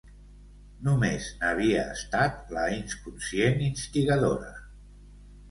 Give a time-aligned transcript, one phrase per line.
[0.87, 4.53] Només n'havia estat la inconscient instigadora.